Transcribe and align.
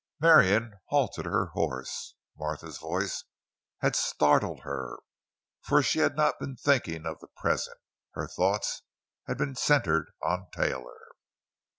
Marion 0.19 0.73
halted 0.89 1.27
her 1.27 1.51
horse. 1.53 2.15
Martha's 2.35 2.79
voice 2.79 3.23
had 3.81 3.95
startled 3.95 4.61
her, 4.63 4.97
for 5.61 5.83
she 5.83 5.99
had 5.99 6.15
not 6.15 6.39
been 6.39 6.55
thinking 6.55 7.05
of 7.05 7.19
the 7.19 7.27
present; 7.37 7.77
her 8.13 8.27
thoughts 8.27 8.81
had 9.27 9.37
been 9.37 9.53
centered 9.53 10.09
on 10.23 10.47
Taylor. 10.51 11.11